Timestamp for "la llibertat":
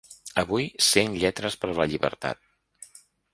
1.81-2.99